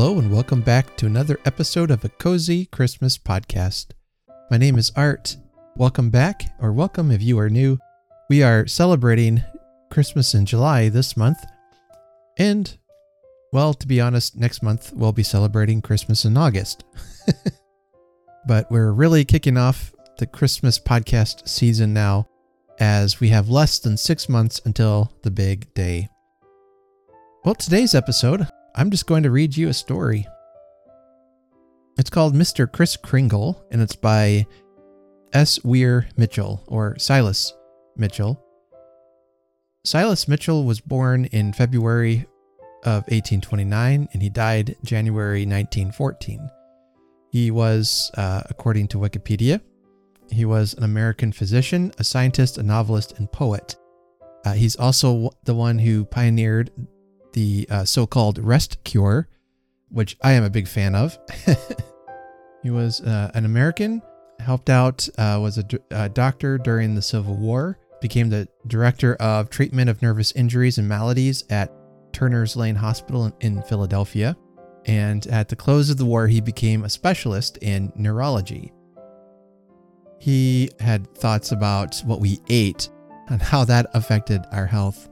[0.00, 3.86] Hello, and welcome back to another episode of a Cozy Christmas podcast.
[4.48, 5.36] My name is Art.
[5.74, 7.80] Welcome back, or welcome if you are new.
[8.30, 9.42] We are celebrating
[9.90, 11.44] Christmas in July this month,
[12.38, 12.78] and,
[13.52, 16.84] well, to be honest, next month we'll be celebrating Christmas in August.
[18.46, 22.28] but we're really kicking off the Christmas podcast season now,
[22.78, 26.08] as we have less than six months until the big day.
[27.44, 28.46] Well, today's episode,
[28.78, 30.24] I'm just going to read you a story.
[31.98, 32.70] It's called Mr.
[32.70, 34.46] Kris Kringle, and it's by
[35.32, 35.64] S.
[35.64, 37.52] Weir Mitchell, or Silas
[37.96, 38.40] Mitchell.
[39.84, 42.26] Silas Mitchell was born in February
[42.84, 46.48] of 1829, and he died January 1914.
[47.32, 49.60] He was, uh, according to Wikipedia,
[50.30, 53.74] he was an American physician, a scientist, a novelist, and poet.
[54.44, 56.70] Uh, he's also the one who pioneered
[57.38, 59.28] the uh, so called rest cure,
[59.90, 61.16] which I am a big fan of.
[62.64, 64.02] he was uh, an American,
[64.40, 69.50] helped out, uh, was a, a doctor during the Civil War, became the director of
[69.50, 71.72] treatment of nervous injuries and maladies at
[72.12, 74.36] Turner's Lane Hospital in, in Philadelphia.
[74.86, 78.72] And at the close of the war, he became a specialist in neurology.
[80.18, 82.88] He had thoughts about what we ate
[83.28, 85.08] and how that affected our health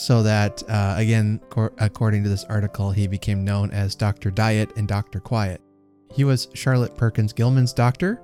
[0.00, 4.30] so that, uh, again, cor- according to this article, he became known as Dr.
[4.30, 5.20] Diet and Dr.
[5.20, 5.60] Quiet.
[6.14, 8.22] He was Charlotte Perkins Gilman's doctor,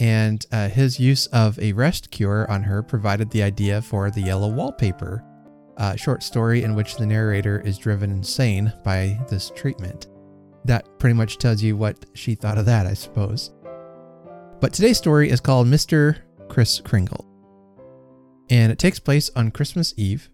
[0.00, 4.20] and uh, his use of a rest cure on her provided the idea for the
[4.20, 5.24] Yellow Wallpaper,
[5.76, 10.08] a short story in which the narrator is driven insane by this treatment.
[10.64, 13.52] That pretty much tells you what she thought of that, I suppose.
[14.60, 16.18] But today's story is called Mr.
[16.48, 17.26] Kris Kringle.
[18.50, 20.28] And it takes place on Christmas Eve,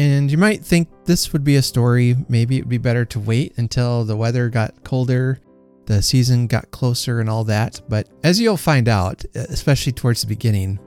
[0.00, 3.20] and you might think this would be a story, maybe it would be better to
[3.20, 5.40] wait until the weather got colder,
[5.84, 7.82] the season got closer, and all that.
[7.86, 10.80] But as you'll find out, especially towards the beginning,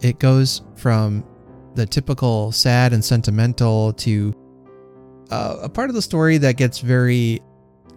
[0.00, 1.24] it goes from
[1.76, 4.34] the typical sad and sentimental to
[5.30, 7.40] uh, a part of the story that gets very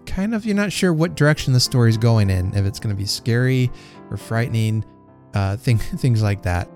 [0.06, 2.96] kind of, you're not sure what direction the story is going in, if it's going
[2.96, 3.72] to be scary
[4.12, 4.86] or frightening,
[5.34, 6.70] uh, thing, things like that.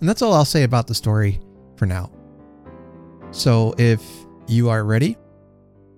[0.00, 1.40] And that's all I'll say about the story
[1.76, 2.12] for now.
[3.32, 4.02] So if
[4.48, 5.16] you are ready,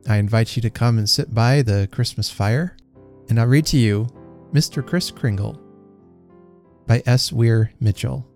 [0.08, 2.76] I invite you to come and sit by the Christmas fire,
[3.28, 4.06] and I'll read to you
[4.52, 4.86] Mr.
[4.86, 5.58] Kris Kringle
[6.86, 7.32] by S.
[7.32, 8.26] Weir Mitchell,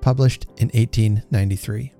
[0.00, 1.92] published in 1893.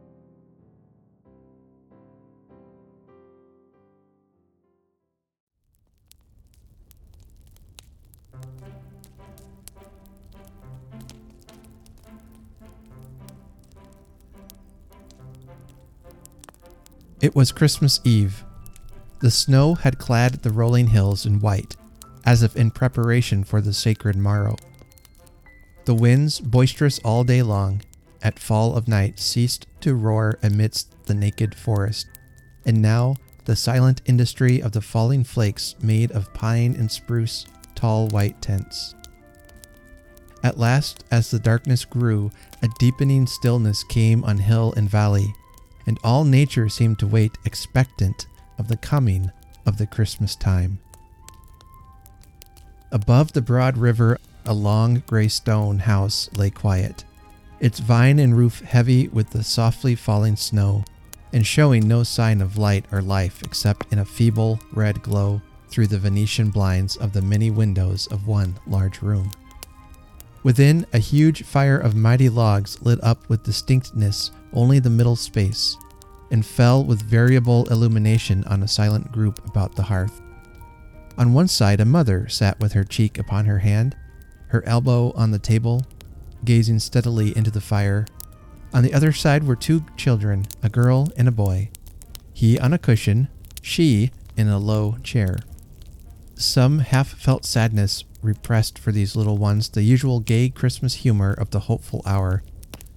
[17.20, 18.44] It was Christmas Eve.
[19.19, 21.76] The snow had clad the rolling hills in white,
[22.25, 24.56] as if in preparation for the sacred morrow.
[25.84, 27.82] The winds, boisterous all day long,
[28.22, 32.06] at fall of night ceased to roar amidst the naked forest,
[32.64, 37.44] and now the silent industry of the falling flakes made of pine and spruce
[37.75, 38.94] tall white tents.
[40.42, 42.30] At last, as the darkness grew,
[42.62, 45.34] a deepening stillness came on hill and valley,
[45.86, 48.26] and all nature seemed to wait expectant
[48.58, 49.30] of the coming
[49.66, 50.78] of the Christmas time.
[52.92, 57.04] Above the broad river, a long gray stone house lay quiet,
[57.60, 60.84] its vine and roof heavy with the softly falling snow,
[61.32, 65.86] and showing no sign of light or life except in a feeble red glow through
[65.86, 69.30] the Venetian blinds of the many windows of one large room.
[70.42, 75.76] Within, a huge fire of mighty logs lit up with distinctness only the middle space,
[76.30, 80.20] and fell with variable illumination on a silent group about the hearth.
[81.18, 83.97] On one side, a mother sat with her cheek upon her hand,
[84.48, 85.84] her elbow on the table,
[86.44, 88.06] gazing steadily into the fire.
[88.72, 91.70] On the other side were two children, a girl and a boy,
[92.32, 93.28] he on a cushion,
[93.60, 95.41] she in a low chair.
[96.34, 101.50] Some half felt sadness repressed for these little ones the usual gay Christmas humor of
[101.50, 102.42] the hopeful hour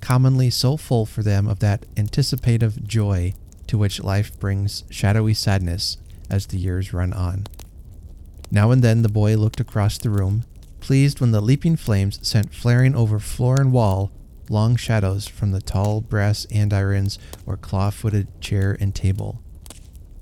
[0.03, 3.33] commonly so full for them of that anticipative joy
[3.67, 5.97] to which life brings shadowy sadness
[6.29, 7.47] as the years run on.
[8.51, 10.43] Now and then the boy looked across the room,
[10.81, 14.11] pleased when the leaping flames sent flaring over floor and wall
[14.49, 19.41] long shadows from the tall brass andirons or claw footed chair and table.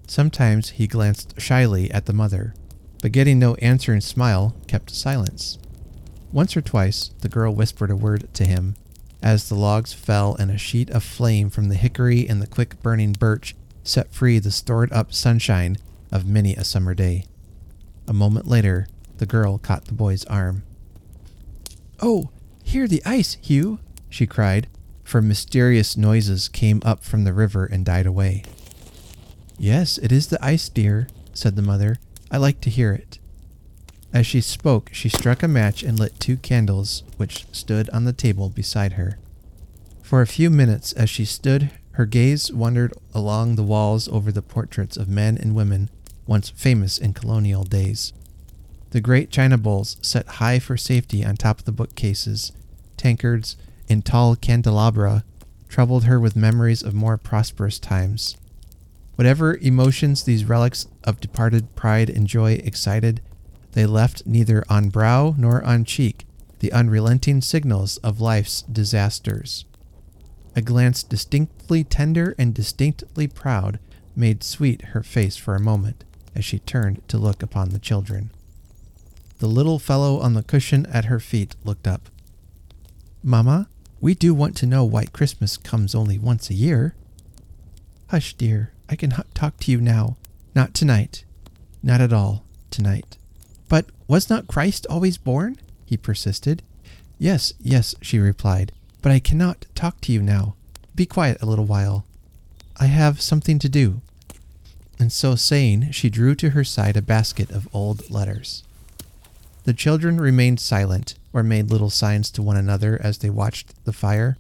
[0.06, 2.54] Sometimes he glanced shyly at the mother,
[3.02, 5.58] but getting no answering smile, kept silence.
[6.32, 8.76] Once or twice the girl whispered a word to him,
[9.22, 12.82] as the logs fell and a sheet of flame from the hickory and the quick
[12.82, 15.78] burning birch set free the stored up sunshine
[16.12, 17.26] of many a summer day.
[18.08, 18.88] A moment later,
[19.18, 20.64] the girl caught the boy's arm.
[22.00, 22.30] Oh,
[22.64, 24.68] hear the ice, Hugh, she cried,
[25.04, 28.44] for mysterious noises came up from the river and died away.
[29.58, 31.98] Yes, it is the ice, dear, said the mother.
[32.32, 33.20] I like to hear it.
[34.14, 38.14] As she spoke, she struck a match and lit two candles which stood on the
[38.14, 39.20] table beside her.
[40.02, 44.42] For a few minutes, as she stood, her gaze wandered along the walls over the
[44.42, 45.90] portraits of men and women
[46.26, 48.14] once famous in colonial days.
[48.92, 52.54] The great china bowls set high for safety on top of the bookcases,
[52.96, 53.58] tankards,
[53.90, 55.26] and tall candelabra
[55.68, 58.38] troubled her with memories of more prosperous times.
[59.22, 63.22] Whatever emotions these relics of departed pride and joy excited,
[63.74, 66.26] they left neither on brow nor on cheek
[66.58, 69.66] the unrelenting signals of life's disasters.
[70.56, 73.78] A glance distinctly tender and distinctly proud
[74.16, 76.04] made sweet her face for a moment
[76.34, 78.32] as she turned to look upon the children.
[79.38, 82.10] The little fellow on the cushion at her feet looked up.
[83.22, 83.70] Mamma,
[84.00, 86.96] we do want to know why Christmas comes only once a year.
[88.08, 90.18] Hush, dear, I can talk to you now.
[90.54, 91.24] Not tonight.
[91.82, 93.18] Not at all tonight.
[93.70, 95.58] But was not Christ always born?
[95.86, 96.62] He persisted.
[97.18, 100.56] Yes, yes, she replied, but I cannot talk to you now.
[100.94, 102.06] Be quiet a little while.
[102.78, 104.02] I have something to do.
[105.00, 108.64] And so saying, she drew to her side a basket of old letters.
[109.64, 113.94] The children remained silent, or made little signs to one another as they watched the
[113.94, 114.38] fire.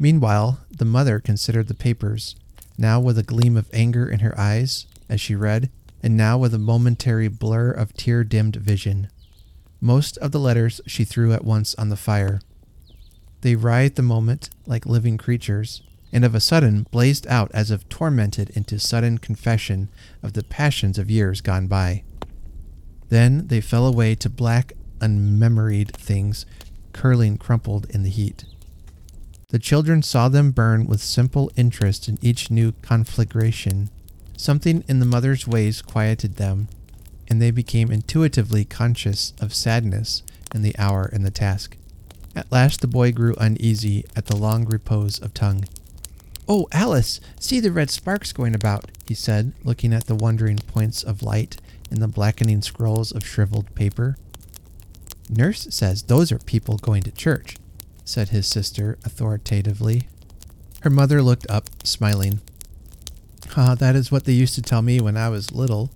[0.00, 2.34] Meanwhile, the mother considered the papers,
[2.78, 5.70] now with a gleam of anger in her eyes as she read,
[6.02, 9.10] and now with a momentary blur of tear dimmed vision.
[9.80, 12.40] Most of the letters she threw at once on the fire.
[13.40, 15.82] They writhed the moment like living creatures,
[16.12, 19.88] and of a sudden blazed out as if tormented into sudden confession
[20.22, 22.02] of the passions of years gone by.
[23.08, 26.46] Then they fell away to black, unmemoried things,
[26.92, 28.44] curling crumpled in the heat.
[29.48, 33.90] The children saw them burn with simple interest in each new conflagration
[34.38, 36.68] Something in the mother's ways quieted them,
[37.26, 40.22] and they became intuitively conscious of sadness
[40.54, 41.76] in the hour and the task.
[42.36, 45.64] At last the boy grew uneasy at the long repose of tongue.
[46.48, 51.02] Oh, Alice, see the red sparks going about, he said, looking at the wandering points
[51.02, 51.56] of light
[51.90, 54.16] in the blackening scrolls of shriveled paper.
[55.28, 57.56] Nurse says those are people going to church,
[58.08, 60.08] said his sister authoritatively.
[60.80, 62.40] Her mother looked up, smiling.
[63.56, 65.90] Ah, that is what they used to tell me when I was little.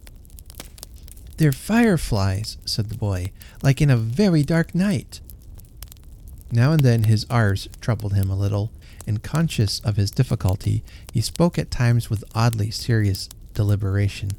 [1.39, 3.33] They're fireflies, said the boy,
[3.63, 5.21] like in a very dark night.
[6.51, 8.71] Now and then his R's troubled him a little,
[9.07, 14.33] and conscious of his difficulty, he spoke at times with oddly serious deliberation.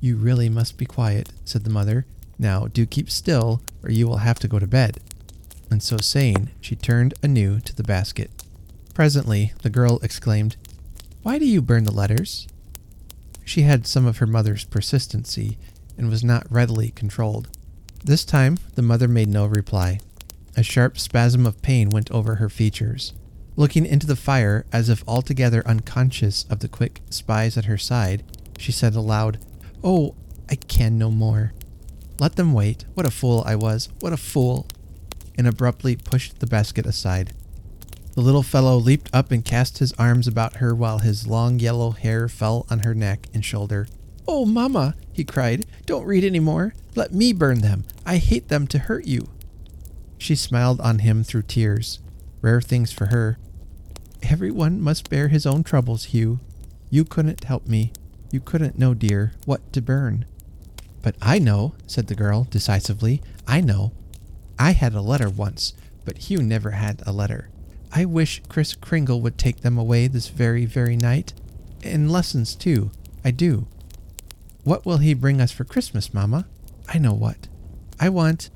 [0.00, 2.04] You really must be quiet, said the mother.
[2.38, 4.98] Now do keep still, or you will have to go to bed.
[5.70, 8.30] And so saying, she turned anew to the basket.
[8.94, 10.56] Presently, the girl exclaimed,
[11.22, 12.48] why do you burn the letters?
[13.44, 15.58] She had some of her mother's persistency
[15.98, 17.48] and was not readily controlled.
[18.02, 20.00] This time, the mother made no reply.
[20.56, 23.12] A sharp spasm of pain went over her features.
[23.56, 28.22] Looking into the fire, as if altogether unconscious of the quick spies at her side,
[28.58, 29.38] she said aloud,
[29.84, 30.14] Oh,
[30.48, 31.52] I can no more.
[32.18, 32.86] Let them wait.
[32.94, 33.90] What a fool I was.
[34.00, 34.66] What a fool.
[35.40, 37.32] And abruptly pushed the basket aside.
[38.12, 41.92] The little fellow leaped up and cast his arms about her while his long yellow
[41.92, 43.88] hair fell on her neck and shoulder.
[44.28, 46.74] Oh, Mamma, he cried, don't read any more.
[46.94, 47.84] Let me burn them.
[48.04, 49.28] I hate them to hurt you.
[50.18, 52.00] She smiled on him through tears.
[52.42, 53.38] Rare things for her.
[54.22, 56.40] Everyone must bear his own troubles, Hugh.
[56.90, 57.92] You couldn't help me.
[58.30, 60.26] You couldn't know, dear, what to burn.
[61.00, 63.22] But I know, said the girl decisively.
[63.46, 63.92] I know.
[64.60, 65.72] I had a letter once,
[66.04, 67.48] but Hugh never had a letter.
[67.92, 71.32] I wish Kris Kringle would take them away this very, very night.
[71.82, 72.90] And lessons, too.
[73.24, 73.66] I do.
[74.62, 76.46] What will he bring us for Christmas, Mamma?
[76.90, 77.48] I know what.
[77.98, 78.50] I want.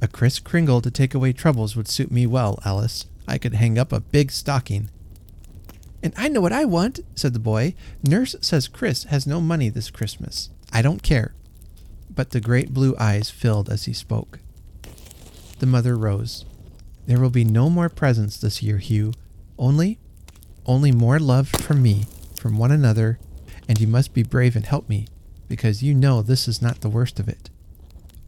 [0.00, 3.06] A Kris Kringle to take away troubles would suit me well, Alice.
[3.26, 4.90] I could hang up a big stocking.
[6.04, 7.74] And I know what I want, said the boy.
[8.04, 10.50] Nurse says Kris has no money this Christmas.
[10.72, 11.34] I don't care.
[12.14, 14.38] But the great blue eyes filled as he spoke.
[15.58, 16.44] The mother rose.
[17.06, 19.12] There will be no more presents this year, Hugh.
[19.58, 19.98] Only,
[20.66, 22.04] only more love from me,
[22.38, 23.18] from one another,
[23.68, 25.06] and you must be brave and help me,
[25.48, 27.48] because you know this is not the worst of it.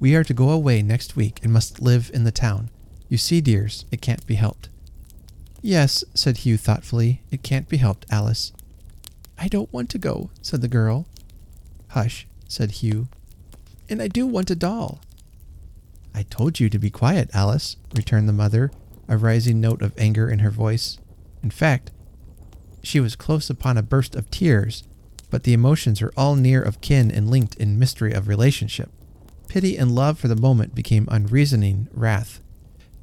[0.00, 2.70] We are to go away next week and must live in the town.
[3.08, 4.68] You see, dears, it can't be helped.
[5.60, 8.52] Yes, said Hugh thoughtfully, it can't be helped, Alice.
[9.36, 11.06] I don't want to go, said the girl.
[11.88, 13.08] Hush, said Hugh.
[13.88, 15.00] And I do want a doll.
[16.18, 18.72] I told you to be quiet, Alice, returned the mother,
[19.06, 20.98] a rising note of anger in her voice.
[21.44, 21.92] In fact,
[22.82, 24.82] she was close upon a burst of tears,
[25.30, 28.90] but the emotions are all near of kin and linked in mystery of relationship.
[29.46, 32.40] Pity and love for the moment became unreasoning wrath.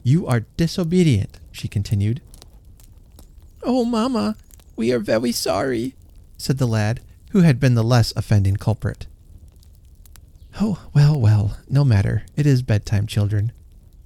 [0.03, 2.19] You are disobedient, she continued.
[3.63, 4.36] Oh, mamma,
[4.75, 5.95] we are very sorry,
[6.38, 9.07] said the lad, who had been the less offending culprit.
[10.60, 12.24] Oh, well, well, no matter.
[12.38, 13.52] It is bedtime, children.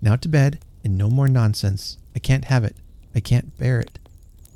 [0.01, 1.97] Now to bed, and no more nonsense.
[2.15, 2.75] I can't have it.
[3.13, 3.99] I can't bear it.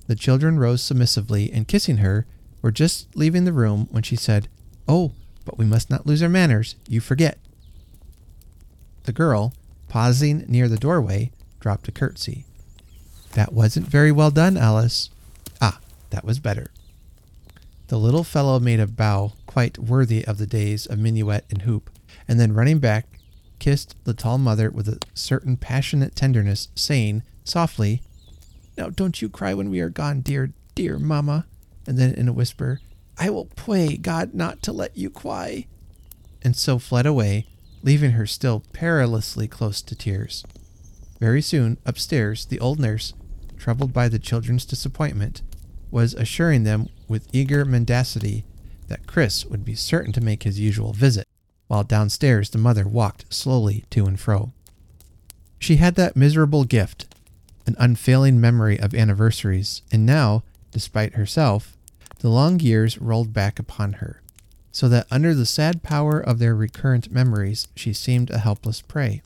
[0.07, 2.25] The children rose submissively, and kissing her,
[2.63, 4.47] were just leaving the room when she said,
[4.87, 5.11] Oh,
[5.45, 6.75] but we must not lose our manners.
[6.87, 7.37] You forget.
[9.03, 9.53] The girl,
[9.87, 12.45] pausing near the doorway, dropped a curtsy.
[13.33, 15.09] That wasn't very well done, Alice.
[15.61, 16.71] Ah, that was better.
[17.87, 21.91] The little fellow made a bow quite worthy of the days of minuet and hoop,
[22.27, 23.19] and then running back,
[23.59, 28.01] kissed the tall mother with a certain passionate tenderness, saying softly,
[28.79, 31.45] Now don't you cry when we are gone, dear, dear mamma.
[31.85, 32.79] And then in a whisper,
[33.19, 35.67] I will pray God not to let you cry.
[36.41, 37.45] And so fled away,
[37.83, 40.43] leaving her still perilously close to tears.
[41.19, 43.13] Very soon, upstairs, the old nurse,
[43.55, 45.43] troubled by the children's disappointment,
[45.91, 48.45] was assuring them with eager mendacity
[48.87, 51.27] that Kris would be certain to make his usual visit,
[51.67, 54.51] while downstairs the mother walked slowly to and fro.
[55.59, 57.13] She had that miserable gift,
[57.65, 61.77] an unfailing memory of anniversaries, and now, despite herself,
[62.19, 64.21] the long years rolled back upon her,
[64.71, 69.21] so that under the sad power of their recurrent memories she seemed a helpless prey.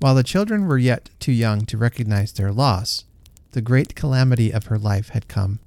[0.00, 3.04] While the children were yet too young to recognize their loss,
[3.52, 5.60] the great calamity of her life had come.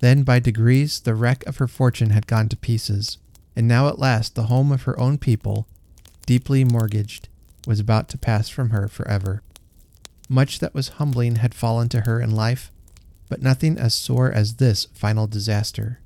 [0.00, 3.18] Then, by degrees, the wreck of her fortune had gone to pieces,
[3.54, 5.66] and now at last the home of her own people,
[6.26, 7.28] deeply mortgaged,
[7.66, 9.42] was about to pass from her forever.
[10.28, 12.70] Much that was humbling had fallen to her in life,
[13.28, 16.00] but nothing as sore as this final disaster.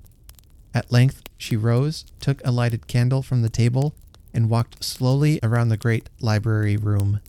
[0.74, 3.94] At length she rose, took a lighted candle from the table,
[4.32, 7.20] and walked slowly around the great library room.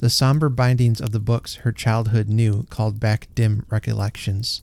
[0.00, 4.62] The somber bindings of the books her childhood knew called back dim recollections.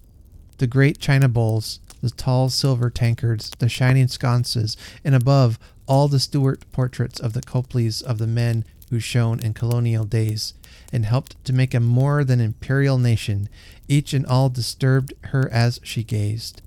[0.60, 4.76] The great china bowls, the tall silver tankards, the shining sconces,
[5.06, 9.54] and above all the Stuart portraits of the Copleys of the men who shone in
[9.54, 10.54] colonial days
[10.92, 13.48] and helped to make a more than imperial nation,
[13.88, 16.62] each and all disturbed her as she gazed.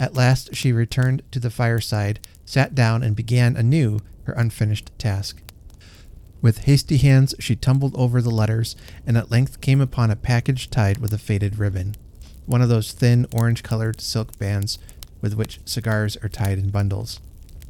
[0.00, 5.40] At last she returned to the fireside, sat down, and began anew her unfinished task.
[6.42, 8.74] With hasty hands she tumbled over the letters,
[9.06, 11.94] and at length came upon a package tied with a faded ribbon
[12.48, 14.78] one of those thin orange colored silk bands
[15.20, 17.20] with which cigars are tied in bundles.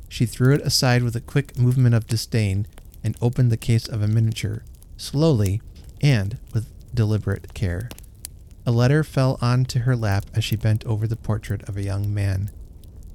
[0.08, 2.66] She threw it aside with a quick movement of disdain
[3.02, 4.62] and opened the case of a miniature,
[4.96, 5.60] slowly
[6.00, 7.90] and with deliberate care.
[8.64, 11.82] A letter fell on to her lap as she bent over the portrait of a
[11.82, 12.50] young man.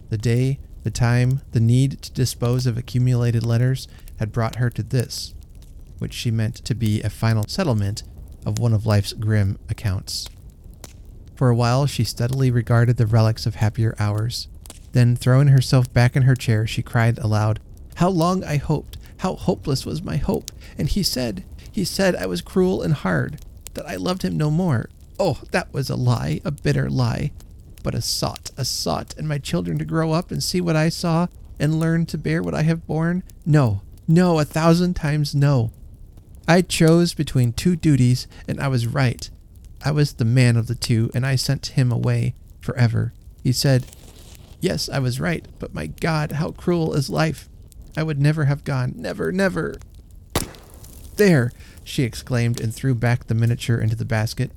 [0.10, 4.84] The day, the time, the need to dispose of accumulated letters had brought her to
[4.84, 5.34] this,
[6.00, 8.03] which she meant to be a final settlement
[8.46, 10.27] of one of life's grim accounts.
[11.36, 14.48] For a while, she steadily regarded the relics of happier hours.
[14.92, 17.60] Then, throwing herself back in her chair, she cried aloud,
[17.96, 18.98] How long I hoped!
[19.18, 20.52] How hopeless was my hope!
[20.78, 24.52] And he said, he said I was cruel and hard, that I loved him no
[24.52, 24.90] more.
[25.20, 27.32] Oh, that was a lie, a bitter lie.
[27.82, 30.90] But a sot, a sot, and my children to grow up and see what I
[30.90, 31.28] saw
[31.60, 33.24] and learn to bear what I have borne?
[33.44, 35.72] No, no, a thousand times no.
[36.48, 39.32] I chose between two duties, and I was right.
[39.86, 43.13] I was the man of the two, and I sent him away forever.
[43.44, 43.86] He said,
[44.62, 47.50] Yes, I was right, but my God, how cruel is life!
[47.98, 48.94] I would never have gone.
[48.96, 49.75] Never, never.
[51.18, 51.52] There!
[51.84, 54.52] she exclaimed and threw back the miniature into the basket,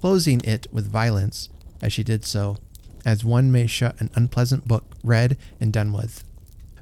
[0.00, 1.50] closing it with violence
[1.82, 2.56] as she did so,
[3.04, 6.24] as one may shut an unpleasant book read and done with.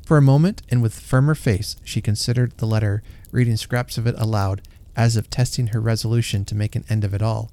[0.07, 4.15] For a moment, and with firmer face, she considered the letter, reading scraps of it
[4.17, 4.63] aloud,
[4.95, 7.51] as if testing her resolution to make an end of it all.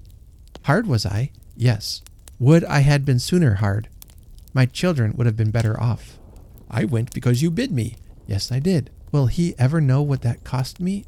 [0.67, 1.31] Hard was I?
[1.55, 2.01] Yes.
[2.39, 3.88] Would I had been sooner hard.
[4.53, 6.19] My children would have been better off.
[6.69, 7.95] I went because you bid me.
[8.27, 8.89] Yes, I did.
[9.13, 11.05] Will he ever know what that cost me?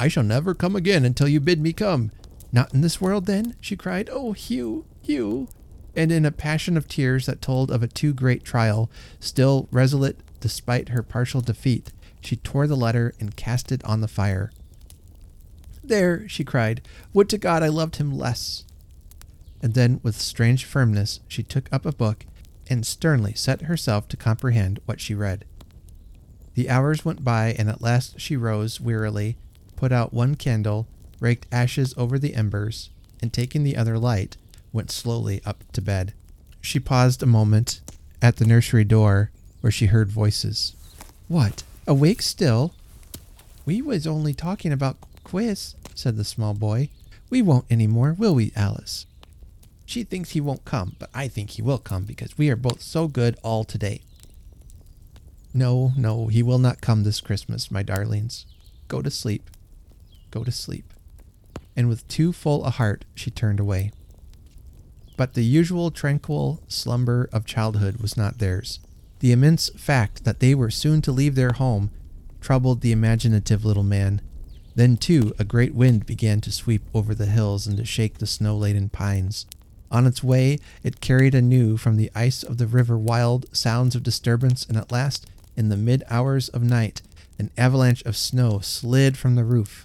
[0.00, 2.10] I shall never come again until you bid me come.
[2.50, 3.54] Not in this world, then?
[3.60, 4.10] she cried.
[4.10, 5.46] Oh, Hugh, Hugh.
[5.94, 10.18] And in a passion of tears that told of a too great trial, still resolute
[10.40, 14.50] despite her partial defeat, she tore the letter and cast it on the fire.
[15.84, 16.82] There, she cried,
[17.12, 18.64] would to God I loved him less
[19.66, 22.24] and then with strange firmness she took up a book
[22.70, 25.44] and sternly set herself to comprehend what she read.
[26.54, 29.36] The hours went by, and at last she rose wearily,
[29.74, 30.86] put out one candle,
[31.18, 34.36] raked ashes over the embers, and taking the other light,
[34.72, 36.14] went slowly up to bed.
[36.60, 37.80] She paused a moment
[38.22, 39.32] at the nursery door,
[39.62, 40.76] where she heard voices.
[41.26, 41.64] What?
[41.88, 42.72] Awake still?
[43.64, 46.88] We was only talking about quiz, said the small boy.
[47.30, 49.06] We won't any more, will we, Alice?
[49.86, 52.82] She thinks he won't come, but I think he will come because we are both
[52.82, 54.02] so good all today.
[55.54, 58.44] No, no, he will not come this Christmas, my darlings.
[58.88, 59.48] Go to sleep.
[60.30, 60.92] Go to sleep.
[61.76, 63.92] And with too full a heart, she turned away.
[65.16, 68.80] But the usual tranquil slumber of childhood was not theirs.
[69.20, 71.90] The immense fact that they were soon to leave their home
[72.40, 74.20] troubled the imaginative little man.
[74.74, 78.26] Then, too, a great wind began to sweep over the hills and to shake the
[78.26, 79.46] snow laden pines.
[79.90, 84.02] On its way, it carried anew from the ice of the river wild sounds of
[84.02, 85.26] disturbance, and at last,
[85.56, 87.02] in the mid hours of night,
[87.38, 89.84] an avalanche of snow slid from the roof.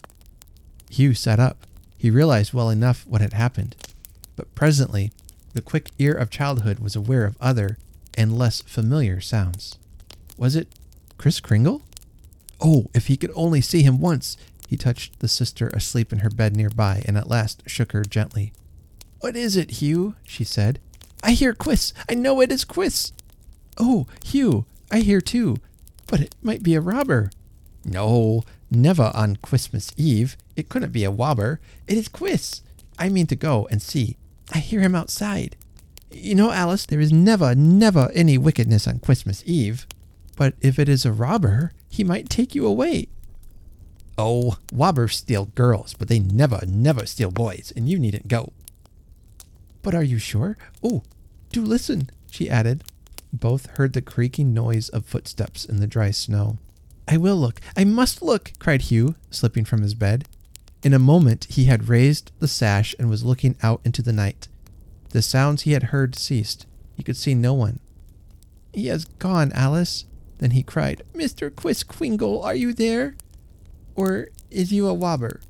[0.90, 1.66] Hugh sat up.
[1.98, 3.76] He realized well enough what had happened.
[4.36, 5.12] But presently,
[5.54, 7.78] the quick ear of childhood was aware of other
[8.16, 9.78] and less familiar sounds.
[10.38, 10.68] Was it
[11.18, 11.84] Kris Kringle?
[12.60, 14.38] Oh, if he could only see him once!
[14.68, 18.54] He touched the sister asleep in her bed nearby and at last shook her gently.
[19.22, 20.16] What is it, Hugh?
[20.24, 20.80] she said.
[21.24, 21.94] I hear Quiss.
[22.10, 23.14] I know it is Quiss.
[23.78, 25.58] Oh, Hugh, I hear too.
[26.08, 27.30] But it might be a robber.
[27.86, 30.36] No, never on Christmas Eve.
[30.56, 31.60] It couldn't be a robber.
[31.88, 32.62] It is Quiss.
[32.98, 34.18] I mean to go and see.
[34.52, 35.56] I hear him outside.
[36.12, 39.86] You know, Alice, there is never, never any wickedness on Christmas Eve.
[40.36, 43.08] But if it is a robber, he might take you away.
[44.18, 48.52] Oh, robbers steal girls, but they never, never steal boys, and you needn't go.
[49.82, 50.58] But are you sure?
[50.84, 51.04] Oh,
[51.52, 52.84] do listen, she added.
[53.34, 56.58] Both heard the creaking noise of footsteps in the dry snow.
[57.08, 57.60] I will look.
[57.76, 60.28] I must look, cried Hugh, slipping from his bed.
[60.84, 64.48] In a moment he had raised the sash and was looking out into the night.
[65.10, 66.66] The sounds he had heard ceased.
[66.96, 67.80] He could see no one.
[68.74, 70.06] He has gone, Alice.
[70.38, 71.52] Then he cried, Mr.
[71.52, 73.16] Quisquingle, are you there?
[73.96, 75.42] Or is you a wobber?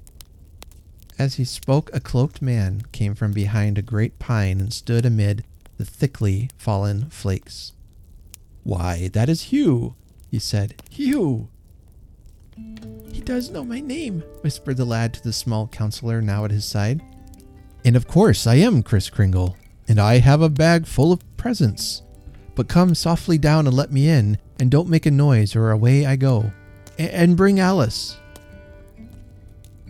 [1.21, 5.43] As he spoke, a cloaked man came from behind a great pine and stood amid
[5.77, 7.73] the thickly fallen flakes.
[8.63, 9.93] Why, that is Hugh,
[10.31, 10.81] he said.
[10.89, 11.47] Hugh!
[13.11, 16.65] He does know my name, whispered the lad to the small counselor now at his
[16.65, 17.03] side.
[17.85, 19.55] And of course I am Kris Kringle,
[19.87, 22.01] and I have a bag full of presents.
[22.55, 26.03] But come softly down and let me in, and don't make a noise, or away
[26.03, 26.51] I go.
[26.97, 28.17] A- and bring Alice.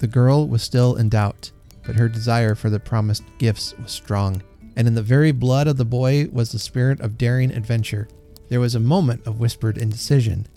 [0.02, 1.52] The girl was still in doubt,
[1.86, 4.42] but her desire for the promised gifts was strong,
[4.76, 8.08] and in the very blood of the boy was the spirit of daring adventure.
[8.50, 10.48] There was a moment of whispered indecision,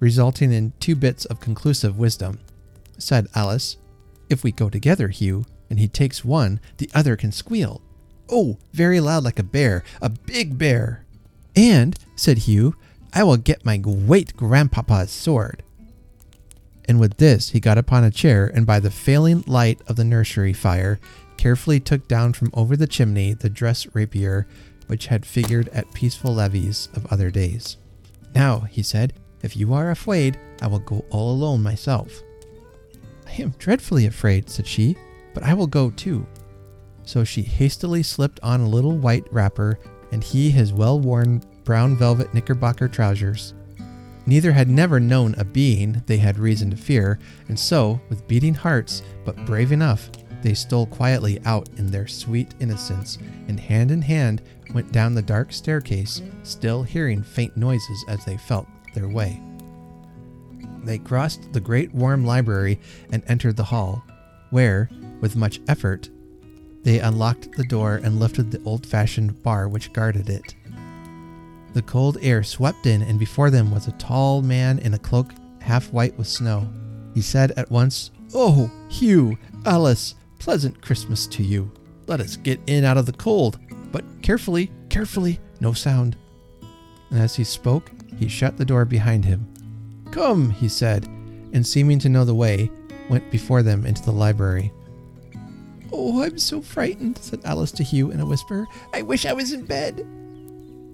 [0.00, 2.38] resulting in two bits of conclusive wisdom.
[2.96, 3.76] Said Alice,
[4.30, 7.82] If we go together, Hugh, and he takes one, the other can squeal.
[8.30, 11.04] Oh, very loud like a bear, a big bear.
[11.54, 12.76] And, said Hugh,
[13.12, 15.62] I will get my great grandpapa's sword
[16.88, 20.04] and with this he got upon a chair and by the failing light of the
[20.04, 20.98] nursery fire
[21.36, 24.46] carefully took down from over the chimney the dress rapier
[24.86, 27.76] which had figured at peaceful levees of other days.
[28.34, 32.22] Now, he said, if you are afraid, I will go all alone myself.
[33.26, 34.96] I am dreadfully afraid, said she,
[35.34, 36.26] but I will go too.
[37.04, 39.78] So she hastily slipped on a little white wrapper,
[40.12, 43.54] and he his well worn brown velvet knickerbocker trousers.
[44.26, 48.54] Neither had never known a being they had reason to fear, and so, with beating
[48.54, 50.10] hearts, but brave enough,
[50.42, 54.42] they stole quietly out in their sweet innocence, and hand in hand
[54.74, 59.40] went down the dark staircase, still hearing faint noises as they felt their way.
[60.82, 64.04] They crossed the great warm library and entered the hall,
[64.50, 66.10] where, with much effort,
[66.82, 70.54] they unlocked the door and lifted the old fashioned bar which guarded it.
[71.76, 75.32] The cold air swept in, and before them was a tall man in a cloak
[75.60, 76.66] half white with snow.
[77.12, 79.36] He said at once, Oh, Hugh,
[79.66, 81.70] Alice, pleasant Christmas to you.
[82.06, 83.58] Let us get in out of the cold,
[83.92, 86.16] but carefully, carefully, no sound.
[87.10, 89.46] And as he spoke, he shut the door behind him.
[90.12, 91.04] Come, he said,
[91.52, 92.70] and seeming to know the way,
[93.10, 94.72] went before them into the library.
[95.92, 98.66] Oh, I'm so frightened, said Alice to Hugh in a whisper.
[98.94, 100.06] I wish I was in bed.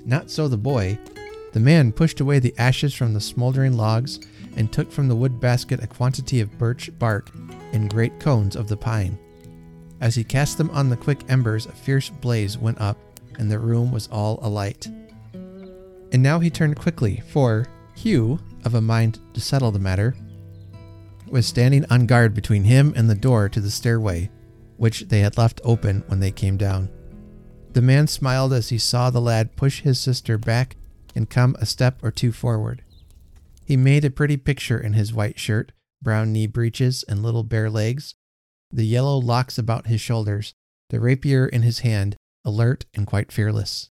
[0.05, 0.99] Not so the boy.
[1.53, 4.21] The man pushed away the ashes from the smoldering logs
[4.57, 7.31] and took from the wood basket a quantity of birch bark
[7.73, 9.19] and great cones of the pine.
[10.01, 12.99] As he cast them on the quick embers, a fierce blaze went up,
[13.39, 14.89] and the room was all alight.
[16.13, 20.15] And now he turned quickly, for Hugh, of a mind to settle the matter,
[21.29, 24.29] was standing on guard between him and the door to the stairway,
[24.77, 26.91] which they had left open when they came down.
[27.73, 30.77] The man smiled as he saw the lad push his sister back
[31.15, 32.83] and come a step or two forward.
[33.65, 37.71] He made a pretty picture in his white shirt, brown knee breeches, and little bare
[37.71, 38.15] legs,
[38.71, 40.55] the yellow locks about his shoulders,
[40.91, 43.91] the rapier in his hand, alert and quite fearless.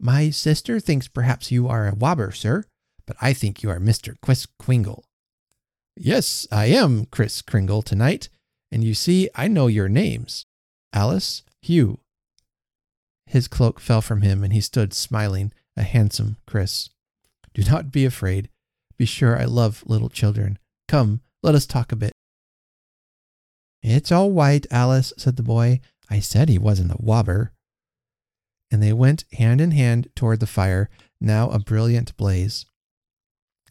[0.00, 2.64] My sister thinks perhaps you are a wobber, sir,
[3.06, 4.16] but I think you are Mr.
[4.20, 5.04] Kris Kringle.
[5.96, 8.28] Yes, I am Kris Kringle tonight,
[8.70, 10.44] and you see I know your names
[10.92, 12.01] Alice, Hugh.
[13.32, 16.90] His cloak fell from him, and he stood smiling, a handsome Kris.
[17.54, 18.50] Do not be afraid.
[18.98, 20.58] Be sure I love little children.
[20.86, 22.12] Come, let us talk a bit.
[23.82, 25.80] It's all right, Alice, said the boy.
[26.10, 27.54] I said he wasn't a wobber.
[28.70, 32.66] And they went hand in hand toward the fire, now a brilliant blaze.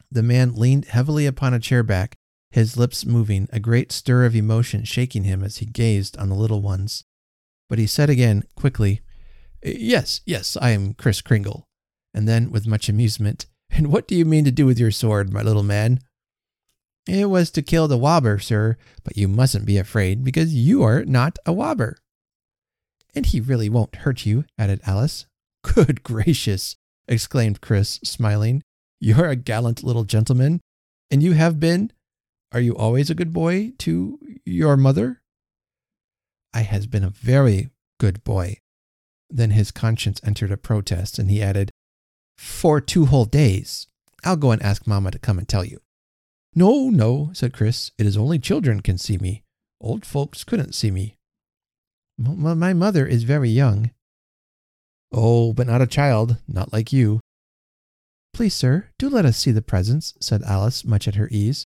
[0.10, 2.18] The man leaned heavily upon a chair back,
[2.50, 6.36] his lips moving, a great stir of emotion shaking him as he gazed on the
[6.36, 7.04] little ones.
[7.70, 9.02] But he said again, quickly,
[9.64, 11.66] Yes, yes, I am Kris Kringle.
[12.14, 15.32] And then, with much amusement, And what do you mean to do with your sword,
[15.32, 16.02] my little man?
[17.08, 21.04] It was to kill the wobber, sir, but you mustn't be afraid because you are
[21.06, 21.98] not a wobber.
[23.16, 25.26] And he really won't hurt you, added Alice.
[25.64, 26.76] Good gracious,
[27.08, 28.62] exclaimed Kris, smiling.
[29.00, 30.62] You're a gallant little gentleman,
[31.10, 31.92] and you have been.
[32.52, 35.22] Are you always a good boy to your mother?
[36.54, 38.58] I has been a very good boy.
[39.32, 41.72] Then his conscience entered a protest, and he added,
[42.38, 43.88] For two whole days.
[44.24, 45.80] I'll go and ask Mamma to come and tell you.
[46.54, 47.92] No, no, said Kris.
[47.98, 49.44] It is only children can see me.
[49.80, 51.16] Old folks couldn't see me.
[52.18, 53.92] My mother is very young.
[55.12, 57.20] Oh, but not a child, not like you.
[58.34, 61.66] Please, sir, do let us see the presents, said Alice, much at her ease.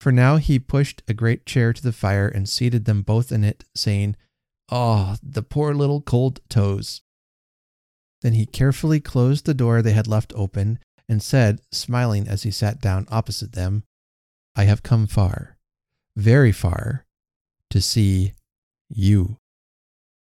[0.00, 3.42] For now he pushed a great chair to the fire and seated them both in
[3.44, 4.16] it, saying,
[4.70, 7.02] Ah, oh, the poor little cold toes.
[8.24, 12.50] Then he carefully closed the door they had left open and said, smiling as he
[12.50, 13.84] sat down opposite them,
[14.56, 15.58] I have come far,
[16.16, 17.04] very far,
[17.68, 18.32] to see
[18.88, 19.36] you.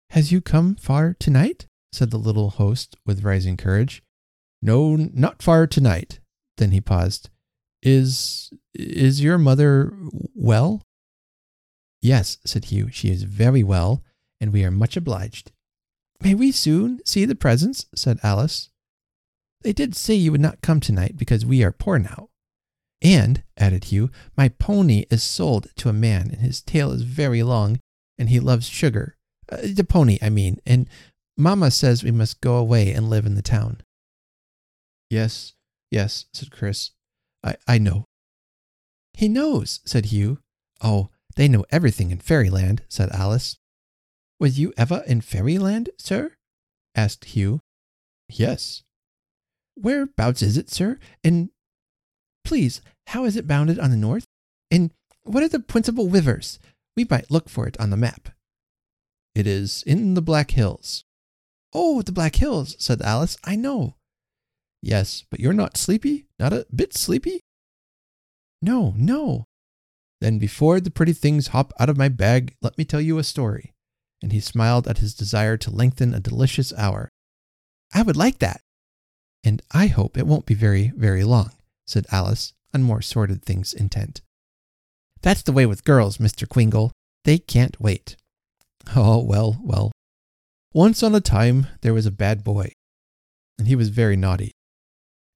[0.10, 1.66] Has you come far tonight?
[1.94, 4.04] said the little host with rising courage.
[4.62, 6.20] No, not far tonight.
[6.58, 7.30] Then he paused.
[7.82, 9.94] Is is your mother
[10.36, 10.82] well?
[12.02, 14.04] Yes, said Hugh, she is very well,
[14.42, 15.52] and we are much obliged.
[16.24, 17.86] May we soon see the presents?
[17.94, 18.70] said Alice.
[19.62, 22.30] They did say you would not come tonight because we are poor now.
[23.02, 27.44] And, added Hugh, my pony is sold to a man, and his tail is very
[27.44, 27.80] long,
[28.18, 29.18] and he loves sugar.
[29.52, 30.88] Uh, the pony, I mean, and
[31.38, 33.82] Mamma says we must go away and live in the town.
[35.10, 35.54] Yes,
[35.92, 36.92] yes, said Kris.
[37.44, 38.06] I, I know.
[39.14, 40.40] He knows, said Hugh.
[40.82, 43.58] Oh, they know everything in fairyland, said Alice.
[44.44, 46.34] Was you ever in fairyland, sir?
[46.96, 47.62] asked Hugh.
[48.28, 48.84] Yes.
[49.76, 51.00] Whereabouts is it, sir?
[51.24, 51.50] And
[52.44, 54.26] please, how is it bounded on the north?
[54.70, 54.92] And
[55.24, 56.60] what are the principal rivers?
[56.98, 58.32] We might look for it on the map.
[59.34, 61.06] It is in the Black Hills.
[61.74, 63.38] Oh, the Black Hills, said Alice.
[63.46, 63.96] I know.
[64.82, 66.26] Yes, but you're not sleepy?
[66.38, 67.40] Not a bit sleepy?
[68.62, 69.46] No, no.
[70.20, 73.24] Then before the pretty things hop out of my bag, let me tell you a
[73.24, 73.70] story.
[74.24, 77.10] And he smiled at his desire to lengthen a delicious hour.
[77.94, 78.62] I would like that.
[79.44, 81.52] And I hope it won't be very, very long,
[81.86, 84.22] said Alice, on more sordid things intent.
[85.22, 86.48] That's the way with girls, Mr.
[86.48, 86.94] Quingle.
[87.26, 88.16] They can't wait.
[88.96, 89.92] Oh, well, well.
[90.74, 92.72] Once on a time, there was a bad boy,
[93.60, 94.52] and he was very naughty.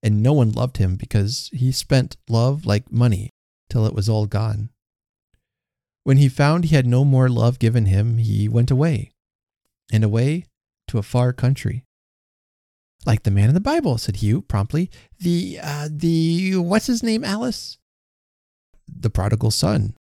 [0.02, 3.30] And no one loved him because he spent love like money
[3.70, 4.70] till it was all gone.
[6.08, 9.12] When he found he had no more love given him, he went away,
[9.92, 10.46] and away
[10.88, 11.84] to a far country.
[13.06, 14.90] Like the man in the Bible, said Hugh promptly.
[15.20, 17.78] The, uh, the, what's his name, Alice?
[18.88, 19.98] The prodigal son,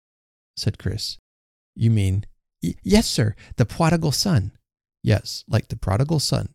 [0.56, 1.18] said Kris.
[1.76, 2.24] You mean,
[2.62, 4.52] y- yes, sir, the prodigal son.
[5.02, 6.54] Yes, like the prodigal son.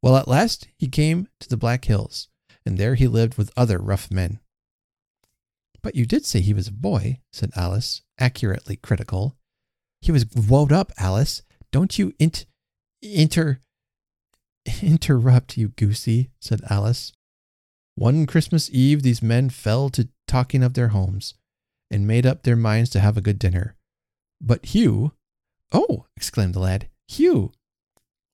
[0.00, 2.28] Well, at last he came to the Black Hills,
[2.64, 4.38] and there he lived with other rough men.
[5.82, 9.36] But you did say he was a boy, said Alice, accurately critical.
[10.00, 11.42] He was woed up, Alice.
[11.72, 12.46] Don't you int-
[13.02, 13.60] inter
[14.82, 17.12] Interrupt, you goosey, said Alice.
[17.94, 21.34] One Christmas Eve, these men fell to talking of their homes,
[21.90, 23.76] and made up their minds to have a good dinner.
[24.40, 25.12] But Hugh,
[25.72, 27.52] oh, exclaimed the lad, Hugh.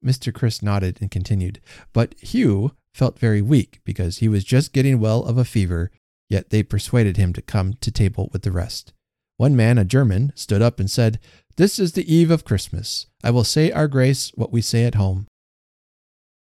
[0.05, 0.33] Mr.
[0.33, 1.61] Kris nodded and continued,
[1.93, 5.91] but Hugh felt very weak because he was just getting well of a fever,
[6.29, 8.93] yet they persuaded him to come to table with the rest.
[9.37, 11.21] One man, a German, stood up and said,
[11.57, 13.07] This is the eve of Christmas.
[13.23, 15.27] I will say our grace what we say at home.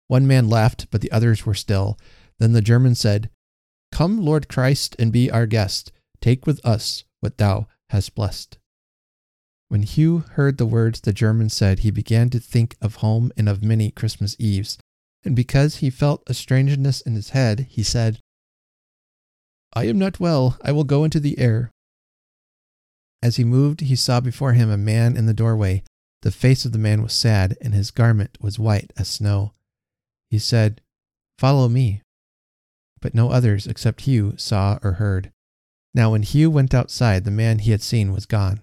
[0.08, 1.98] One man laughed, but the others were still.
[2.40, 3.30] Then the German said,
[3.92, 5.92] Come, Lord Christ, and be our guest.
[6.22, 8.58] Take with us what thou hast blessed.
[9.70, 13.50] When Hugh heard the words the German said, he began to think of home and
[13.50, 14.78] of many Christmas Eves.
[15.26, 18.20] And because he felt a strangeness in his head, he said,
[19.78, 20.58] I am not well.
[20.64, 21.70] I will go into the air.
[23.22, 25.84] As he moved, he saw before him a man in the doorway.
[26.24, 29.54] The face of the man was sad, and his garment was white as snow.
[30.32, 30.82] He said,
[31.38, 32.02] Follow me.
[33.02, 35.32] But no others except Hugh saw or heard.
[35.94, 38.62] Now, when Hugh went outside, the man he had seen was gone.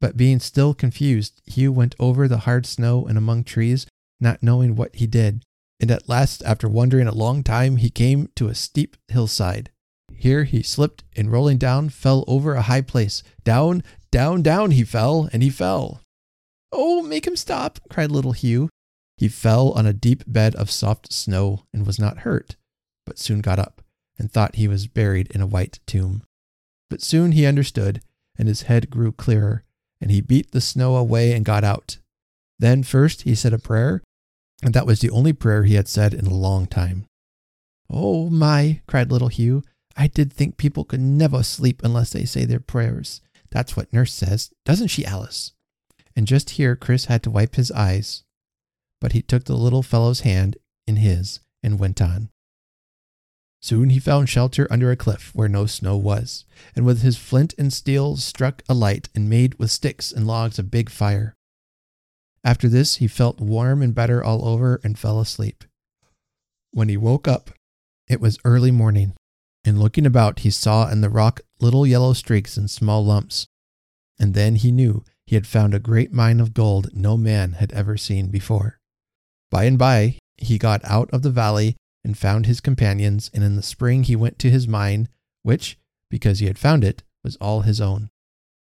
[0.00, 3.88] But being still confused, Hugh went over the hard snow and among trees,
[4.20, 5.42] not knowing what he did.
[5.80, 9.71] And at last, after wandering a long time, he came to a steep hillside.
[10.22, 13.24] Here he slipped and rolling down, fell over a high place.
[13.42, 13.82] Down,
[14.12, 16.00] down, down he fell, and he fell.
[16.70, 18.68] Oh, make him stop, cried little Hugh.
[19.16, 22.54] He fell on a deep bed of soft snow and was not hurt,
[23.04, 23.82] but soon got up
[24.16, 26.22] and thought he was buried in a white tomb.
[26.88, 28.00] But soon he understood,
[28.38, 29.64] and his head grew clearer,
[30.00, 31.98] and he beat the snow away and got out.
[32.60, 34.04] Then first he said a prayer,
[34.62, 37.06] and that was the only prayer he had said in a long time.
[37.90, 39.64] Oh my, cried little Hugh,
[39.96, 43.20] I did think people could never sleep unless they say their prayers.
[43.50, 45.52] That's what nurse says, doesn't she, Alice?
[46.16, 48.24] And just here Kris had to wipe his eyes,
[49.00, 52.30] but he took the little fellow's hand in his and went on.
[53.60, 57.54] Soon he found shelter under a cliff where no snow was, and with his flint
[57.58, 61.34] and steel struck a light and made with sticks and logs a big fire.
[62.42, 65.62] After this, he felt warm and better all over and fell asleep.
[66.72, 67.52] When he woke up,
[68.08, 69.12] it was early morning,
[69.64, 73.46] and looking about, he saw in the rock little yellow streaks and small lumps.
[74.18, 77.72] And then he knew he had found a great mine of gold no man had
[77.72, 78.78] ever seen before.
[79.50, 83.54] By and by, he got out of the valley and found his companions, and in
[83.54, 85.08] the spring he went to his mine,
[85.42, 85.78] which,
[86.10, 88.10] because he had found it, was all his own.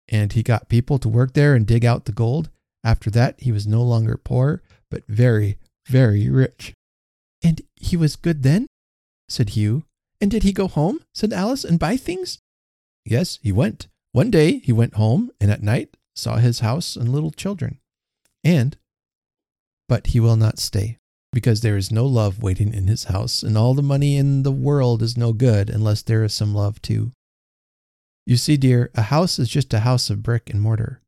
[0.10, 2.50] And he got people to work there and dig out the gold.
[2.84, 6.74] After that, he was no longer poor, but very, very rich.
[7.42, 8.68] And he was good then?
[9.30, 9.86] said Hugh.
[10.22, 11.00] And did he go home?
[11.14, 12.40] said Alice, and buy things?
[13.04, 13.88] Yes, he went.
[14.12, 17.80] One day he went home, and at night saw his house and little children.
[18.44, 18.78] And,
[19.90, 20.98] but he will not stay
[21.34, 24.52] because there is no love waiting in his house, and all the money in the
[24.52, 27.12] world is no good unless there is some love too.
[28.26, 31.02] You see, dear, a house is just a house of brick and mortar,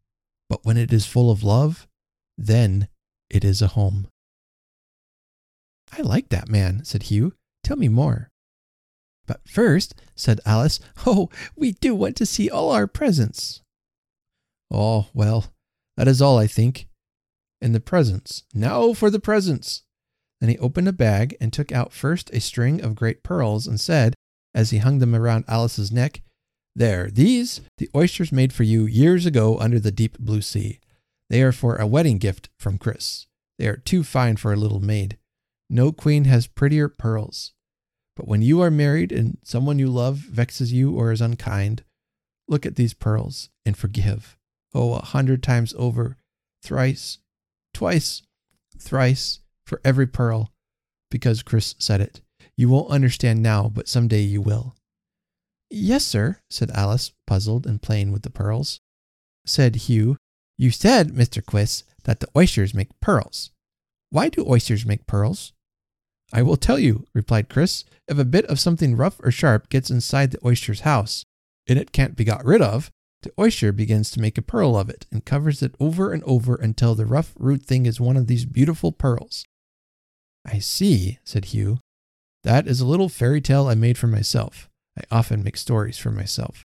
[0.50, 1.88] but when it is full of love,
[2.38, 2.88] then
[3.30, 4.08] it is a home.
[5.92, 7.34] I like that man, said Hugh.
[7.64, 8.30] Tell me more.
[9.26, 13.62] But first, said Alice, oh, we do want to see all our presents.
[14.72, 15.46] Oh, well,
[15.98, 16.88] that is all, I think.
[17.62, 18.44] And the presents.
[18.54, 19.84] Now for the presents.
[20.42, 23.80] Then he opened a bag and took out first a string of great pearls and
[23.80, 24.14] said,
[24.54, 26.22] as he hung them around Alice's neck,
[26.76, 30.80] There, these, the oysters made for you years ago under the deep blue sea.
[31.30, 33.28] They are for a wedding gift from Kris.
[33.58, 35.18] They are too fine for a little maid.
[35.70, 37.54] No queen has prettier pearls.
[38.16, 41.84] But when you are married and someone you love vexes you or is unkind,
[42.48, 44.38] look at these pearls and forgive.
[44.74, 46.18] Oh, a hundred times over,
[46.62, 47.20] thrice,
[47.74, 48.22] twice,
[48.78, 50.52] thrice, for every pearl
[51.10, 52.22] because Kris said it.
[52.58, 54.76] You won't understand now, but some day you will.
[55.70, 58.80] Yes, sir, said Alice, puzzled and playing with the pearls.
[59.46, 60.18] Said Hugh,
[60.58, 61.44] You said, Mr.
[61.46, 63.52] Quiss, that the oysters make pearls.
[64.10, 65.54] Why do oysters make pearls?
[66.34, 67.86] I will tell you, replied Kris.
[68.08, 71.24] If a bit of something rough or sharp gets inside the oyster's house,
[71.68, 72.90] and it can't be got rid of,
[73.22, 76.56] the oyster begins to make a pearl of it and covers it over and over
[76.56, 79.46] until the rough root thing is one of these beautiful pearls.
[80.46, 81.80] I see, said Hugh.
[82.44, 84.70] That is a little fairy tale I made for myself.
[84.98, 86.64] I often make stories for myself.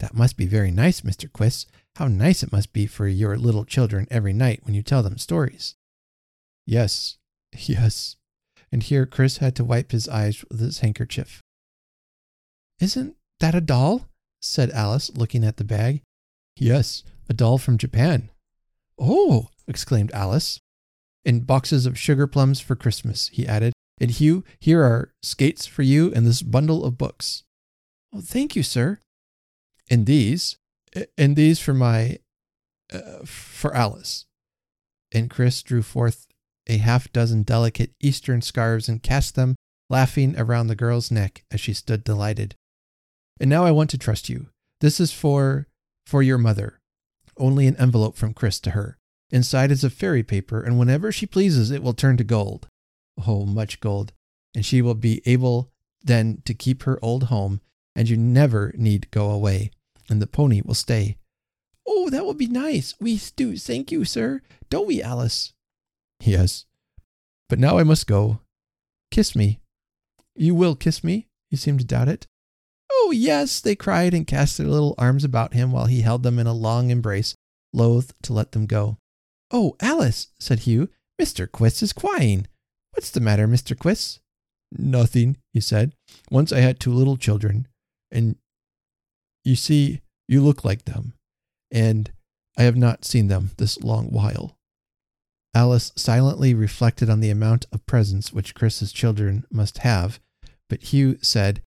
[0.00, 1.32] That must be very nice, Mr.
[1.32, 1.66] Quiss.
[1.96, 5.16] How nice it must be for your little children every night when you tell them
[5.16, 5.76] stories.
[6.66, 7.16] Yes,
[7.56, 8.16] yes.
[8.72, 11.40] And here Kris had to wipe his eyes with his handkerchief.
[12.80, 14.08] Isn't that a doll?
[14.40, 16.02] said Alice, looking at the bag.
[16.56, 18.30] Yes, a doll from Japan.
[18.98, 20.60] Oh, exclaimed Alice
[21.24, 23.72] and boxes of sugar plums for Christmas, he added.
[24.00, 27.42] And Hugh, here are skates for you and this bundle of books.
[28.14, 28.98] Oh, thank you, sir.
[29.90, 30.56] And these,
[31.18, 32.18] and these for my,
[32.92, 34.26] uh, for Alice.
[35.12, 36.26] And Kris drew forth
[36.66, 39.56] a half dozen delicate Eastern scarves and cast them,
[39.88, 42.54] laughing, around the girl's neck as she stood delighted.
[43.40, 44.48] And now I want to trust you.
[44.80, 45.68] This is for
[46.06, 46.78] for your mother.
[47.36, 48.96] Only an envelope from Kris to her.
[49.30, 52.68] Inside is a fairy paper, and whenever she pleases, it will turn to gold.
[53.26, 54.12] Oh, much gold.
[54.54, 57.60] And she will be able then to keep her old home,
[57.94, 59.70] and you never need go away,
[60.08, 61.16] and the pony will stay.
[61.86, 62.94] Oh, that will be nice.
[63.00, 63.56] We do.
[63.56, 64.42] Thank you, sir.
[64.70, 65.52] Don't we, Alice?
[66.20, 66.64] Yes.
[67.48, 68.40] But now I must go.
[69.10, 69.60] Kiss me.
[70.34, 71.28] You will kiss me?
[71.50, 72.26] He seemed to doubt it.
[72.90, 76.38] Oh, yes, they cried and cast their little arms about him while he held them
[76.38, 77.34] in a long embrace,
[77.72, 78.98] loath to let them go.
[79.50, 80.88] Oh, Alice, said Hugh,
[81.20, 81.50] Mr.
[81.50, 82.46] Quiss is crying.
[82.92, 83.78] What's the matter, Mr.
[83.78, 84.20] Quiss?
[84.72, 85.92] Nothing, he said.
[86.30, 87.68] Once I had two little children,
[88.10, 88.36] and
[89.44, 91.14] you see, you look like them,
[91.70, 92.10] and
[92.58, 94.55] I have not seen them this long while.
[95.56, 100.20] Alice silently reflected on the amount of presents which Kris's children must have,
[100.68, 101.62] but Hugh said,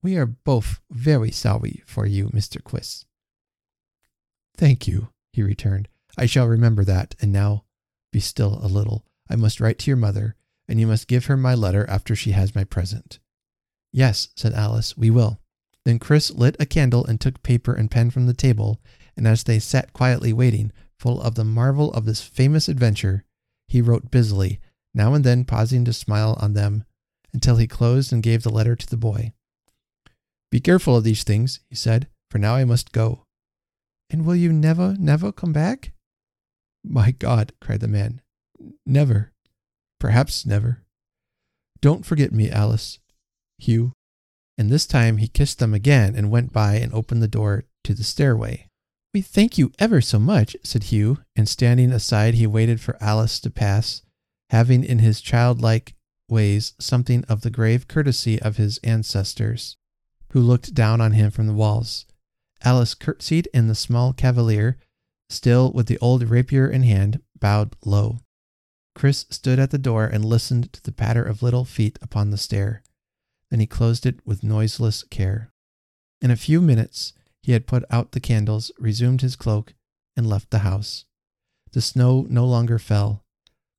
[0.00, 2.62] We are both very sorry for you, Mr.
[2.62, 3.06] Quiss.
[4.56, 5.88] Thank you, he returned.
[6.16, 7.64] I shall remember that, and now
[8.12, 9.04] be still a little.
[9.28, 10.36] I must write to your mother,
[10.68, 13.18] and you must give her my letter after she has my present.
[13.92, 15.40] Yes, said Alice, we will.
[15.84, 18.80] Then Kris lit a candle and took paper and pen from the table,
[19.16, 20.70] and as they sat quietly waiting,
[21.00, 23.24] full of the marvel of this famous adventure,
[23.68, 24.60] he wrote busily,
[24.94, 26.84] now and then pausing to smile on them,
[27.32, 29.32] until he closed and gave the letter to the boy.
[30.50, 33.24] Be careful of these things, he said, for now I must go.
[34.10, 35.92] And will you never, never come back?
[36.84, 38.20] My God, cried the man.
[38.84, 39.32] Never.
[39.98, 40.82] Perhaps never.
[41.80, 42.98] Don't forget me, Alice.
[43.58, 43.92] Hugh.
[44.58, 47.94] And this time he kissed them again and went by and opened the door to
[47.94, 48.66] the stairway.
[49.12, 53.40] We thank you ever so much, said Hugh, and standing aside he waited for Alice
[53.40, 54.02] to pass,
[54.50, 55.94] having in his childlike
[56.28, 59.76] ways something of the grave courtesy of his ancestors,
[60.30, 62.06] who looked down on him from the walls.
[62.62, 64.78] Alice curtsied, and the small cavalier,
[65.28, 68.20] still with the old rapier in hand, bowed low.
[68.94, 72.36] Kris stood at the door and listened to the patter of little feet upon the
[72.36, 72.84] stair.
[73.50, 75.50] Then he closed it with noiseless care.
[76.20, 77.12] In a few minutes
[77.50, 79.74] he had put out the candles, resumed his cloak,
[80.16, 81.04] and left the house.
[81.72, 83.24] The snow no longer fell.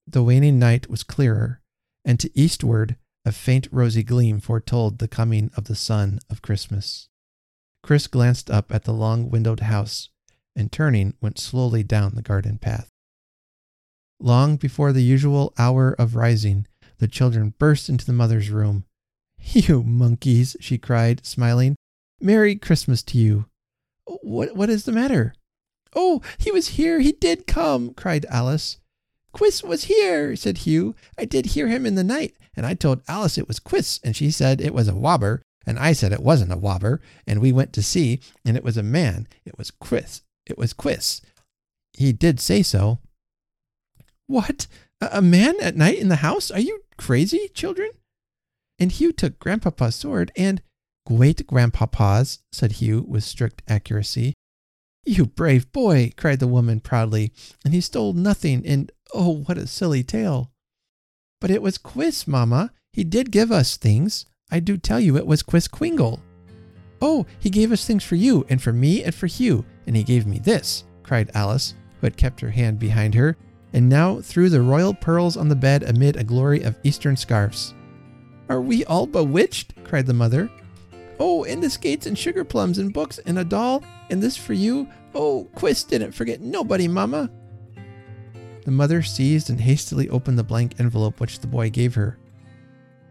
[0.05, 1.61] The waning night was clearer,
[2.03, 7.07] and to eastward a faint rosy gleam foretold the coming of the sun of Christmas.
[7.81, 10.09] Kris glanced up at the long windowed house
[10.53, 12.89] and turning went slowly down the garden path.
[14.19, 18.83] Long before the usual hour of rising, the children burst into the mother's room.
[19.39, 21.77] You monkeys, she cried, smiling.
[22.19, 23.45] Merry Christmas to you.
[24.05, 25.33] What, what is the matter?
[25.95, 26.99] Oh, he was here.
[26.99, 28.79] He did come, cried Alice.
[29.33, 30.95] Quiss was here, said Hugh.
[31.17, 34.15] I did hear him in the night, and I told Alice it was Quiss, and
[34.15, 37.51] she said it was a wobber, and I said it wasn't a wobber, and we
[37.51, 39.27] went to see, and it was a man.
[39.45, 40.21] It was Quiss.
[40.45, 41.21] It was Quiss.
[41.93, 42.99] He did say so.
[44.27, 44.67] What?
[45.01, 46.51] A man at night in the house?
[46.51, 47.91] Are you crazy, children?
[48.79, 50.61] And Hugh took Grandpapa's sword and
[51.05, 54.33] great grandpapa's, said Hugh with strict accuracy.
[55.05, 57.31] You brave boy, cried the woman proudly,
[57.65, 60.51] and he stole nothing, and oh, what a silly tale.
[61.39, 62.71] But it was Quiss, mamma.
[62.93, 64.25] He did give us things.
[64.51, 66.21] I do tell you it was Quiss Quingle.
[67.01, 70.03] Oh, he gave us things for you, and for me, and for Hugh, and he
[70.03, 73.35] gave me this, cried Alice, who had kept her hand behind her,
[73.73, 77.73] and now threw the royal pearls on the bed amid a glory of Eastern scarfs.
[78.49, 79.73] Are we all bewitched?
[79.83, 80.51] cried the mother.
[81.23, 84.53] Oh, and the skates and sugar plums and books and a doll, and this for
[84.53, 84.89] you.
[85.13, 87.29] Oh, Quiss didn't forget nobody, Mama.
[88.65, 92.17] The mother seized and hastily opened the blank envelope which the boy gave her.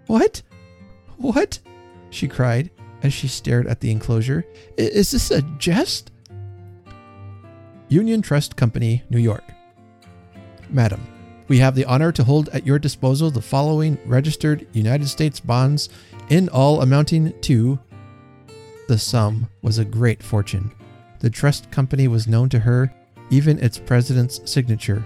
[0.08, 0.42] What?
[1.18, 1.61] What?
[2.11, 2.70] she cried
[3.04, 4.44] as she stared at the enclosure.
[4.76, 6.11] Is this a jest?
[7.88, 9.44] Union Trust Company, New York.
[10.68, 11.06] Madam,
[11.46, 15.88] we have the honor to hold at your disposal the following registered United States bonds,
[16.28, 17.78] in all amounting to.
[18.91, 20.72] The sum was a great fortune.
[21.20, 22.93] The trust company was known to her,
[23.30, 25.05] even its president's signature.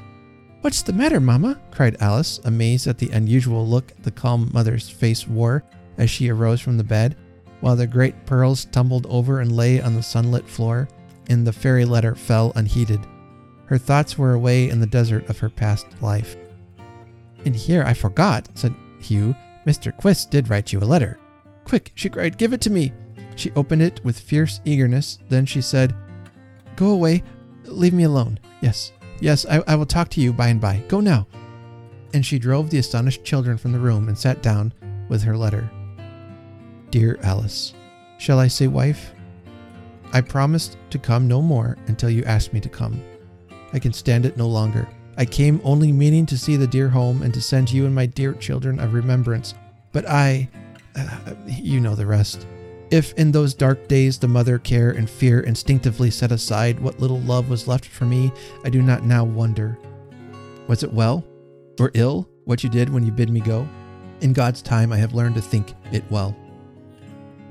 [0.63, 1.61] What's the matter, Mamma?
[1.71, 5.65] cried Alice, amazed at the unusual look the calm mother's face wore
[5.99, 7.15] as she arose from the bed,
[7.61, 10.89] while the great pearls tumbled over and lay on the sunlit floor,
[11.29, 13.07] and the fairy letter fell unheeded.
[13.67, 16.37] Her thoughts were away in the desert of her past life.
[17.45, 19.37] And here I forgot, said Hugh.
[19.67, 19.95] Mr.
[19.95, 21.19] Quiss did write you a letter.
[21.65, 22.91] Quick, she cried, give it to me.
[23.37, 25.19] She opened it with fierce eagerness.
[25.29, 25.95] Then she said,
[26.77, 27.23] Go away.
[27.65, 28.39] Leave me alone.
[28.61, 30.83] Yes, yes, I, I will talk to you by and by.
[30.89, 31.27] Go now.
[32.15, 34.73] and she drove the astonished children from the room and sat down
[35.09, 35.69] with her letter.
[36.91, 37.75] Dear Alice,
[38.19, 39.13] shall I say wife?
[40.13, 43.03] I promised to come no more until you asked me to come.
[43.73, 44.89] I can stand it no longer.
[45.17, 48.07] I came only meaning to see the dear home and to send you and my
[48.07, 49.55] dear children a remembrance.
[49.93, 50.49] But I,
[50.97, 52.47] uh, you know the rest.
[52.95, 57.19] If in those dark days the mother care and fear instinctively set aside what little
[57.23, 58.31] love was left for me,
[58.65, 59.77] I do not now wonder.
[60.69, 61.25] Was it well
[61.81, 63.69] or ill what you did when you bid me go?
[64.21, 66.37] In God's time, I have learned to think it well.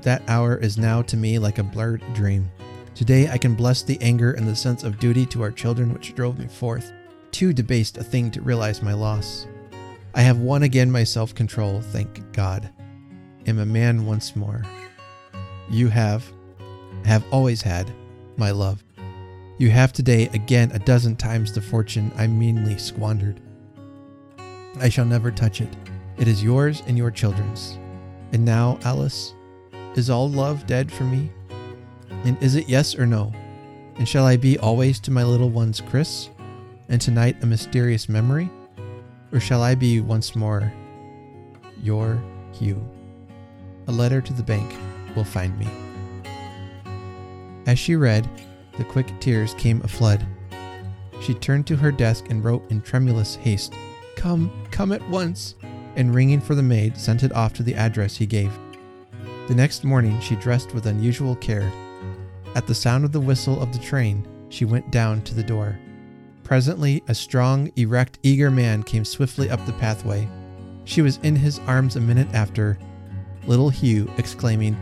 [0.00, 2.50] That hour is now to me like a blurred dream.
[2.94, 6.14] Today I can bless the anger and the sense of duty to our children which
[6.14, 6.90] drove me forth.
[7.32, 9.46] Too debased a thing to realize my loss.
[10.14, 12.70] I have won again my self control, thank God.
[13.46, 14.62] Am a man once more.
[15.70, 16.30] You have,
[17.04, 17.90] have always had,
[18.36, 18.84] my love.
[19.56, 23.40] You have today again a dozen times the fortune I meanly squandered.
[24.80, 25.74] I shall never touch it.
[26.18, 27.78] It is yours and your children's.
[28.32, 29.34] And now, Alice,
[29.94, 31.30] is all love dead for me?
[32.24, 33.32] And is it yes or no?
[33.96, 36.30] And shall I be always to my little ones Kris,
[36.88, 38.50] and tonight a mysterious memory?
[39.32, 40.72] Or shall I be once more
[41.82, 42.84] your Hugh?
[43.86, 44.74] A letter to the bank
[45.16, 45.68] will find me.
[47.66, 48.28] As she read,
[48.76, 50.24] the quick tears came a flood.
[51.20, 53.74] She turned to her desk and wrote in tremulous haste,
[54.16, 55.54] Come, come at once,
[55.96, 58.52] and ringing for the maid, sent it off to the address he gave.
[59.48, 61.70] The next morning she dressed with unusual care.
[62.54, 65.78] At the sound of the whistle of the train, she went down to the door.
[66.42, 70.28] Presently, a strong, erect, eager man came swiftly up the pathway.
[70.84, 72.78] She was in his arms a minute after,
[73.46, 74.76] little Hugh exclaiming,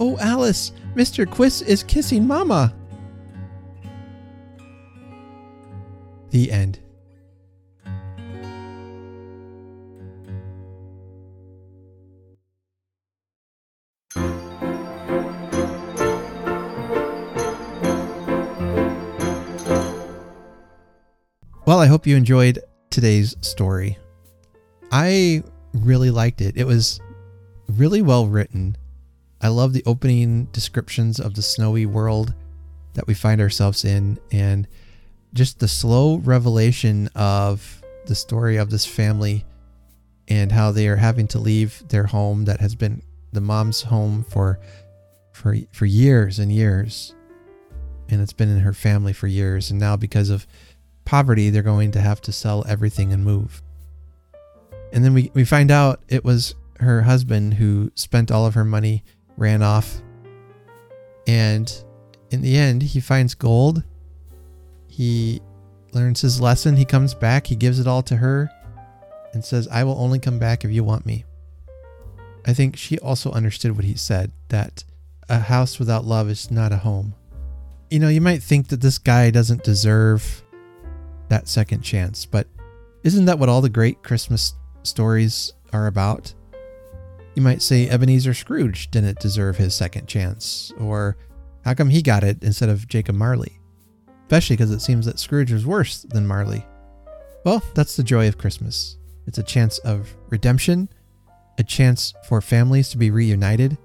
[0.00, 1.28] Oh, Alice, Mr.
[1.28, 2.74] Quiss is kissing Mama.
[6.30, 6.78] The end.
[21.68, 23.98] Well, I hope you enjoyed today's story.
[24.90, 25.42] I
[25.74, 26.56] really liked it.
[26.56, 26.98] It was
[27.68, 28.76] really well written.
[29.40, 32.34] I love the opening descriptions of the snowy world
[32.94, 34.66] that we find ourselves in and
[35.32, 39.44] just the slow revelation of the story of this family
[40.26, 44.24] and how they are having to leave their home that has been the mom's home
[44.24, 44.58] for
[45.32, 47.14] for for years and years.
[48.08, 49.70] And it's been in her family for years.
[49.70, 50.46] And now because of
[51.04, 53.62] poverty they're going to have to sell everything and move.
[54.92, 58.64] And then we, we find out it was her husband who spent all of her
[58.64, 59.04] money
[59.38, 60.02] ran off.
[61.26, 61.72] And
[62.30, 63.82] in the end, he finds gold.
[64.86, 65.40] He
[65.92, 66.76] learns his lesson.
[66.76, 67.46] He comes back.
[67.46, 68.50] He gives it all to her
[69.32, 71.24] and says, I will only come back if you want me.
[72.46, 74.84] I think she also understood what he said that
[75.28, 77.14] a house without love is not a home.
[77.90, 80.42] You know, you might think that this guy doesn't deserve
[81.28, 82.46] that second chance, but
[83.04, 86.34] isn't that what all the great Christmas stories are about?
[87.38, 91.16] You might say Ebenezer Scrooge didn't deserve his second chance, or
[91.64, 93.60] how come he got it instead of Jacob Marley?
[94.22, 96.66] Especially because it seems that Scrooge was worse than Marley.
[97.44, 98.98] Well, that's the joy of Christmas.
[99.28, 100.88] It's a chance of redemption,
[101.58, 103.78] a chance for families to be reunited,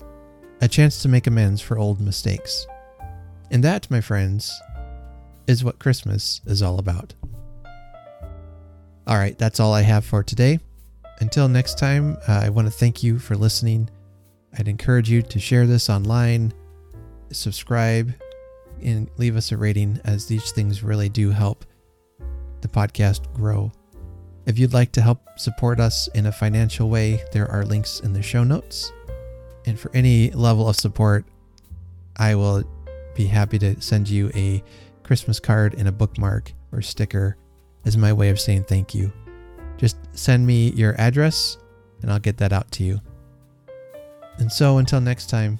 [0.60, 2.66] a chance to make amends for old mistakes.
[3.51, 4.51] And that, my friends,
[5.45, 7.14] is what Christmas is all about.
[9.06, 10.58] All right, that's all I have for today.
[11.20, 13.89] Until next time, uh, I want to thank you for listening.
[14.57, 16.53] I'd encourage you to share this online,
[17.32, 18.14] subscribe,
[18.82, 21.66] and leave us a rating, as these things really do help
[22.61, 23.72] the podcast grow.
[24.45, 28.14] If you'd like to help support us in a financial way, there are links in
[28.14, 28.91] the show notes.
[29.66, 31.26] And for any level of support,
[32.18, 32.64] I will
[33.16, 34.61] be happy to send you a
[35.03, 37.38] Christmas card and a bookmark or sticker
[37.86, 39.14] as my way of saying thank you.
[39.78, 41.57] Just send me your address
[42.01, 42.99] and I'll get that out to you.
[44.38, 45.59] And so until next time,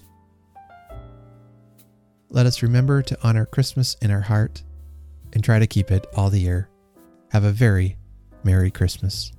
[2.30, 4.64] let us remember to honor Christmas in our heart
[5.34, 6.70] and try to keep it all the year.
[7.32, 7.98] Have a very
[8.44, 9.32] Merry Christmas.